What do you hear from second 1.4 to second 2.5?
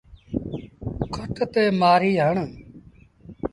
تي مهآري هڻ۔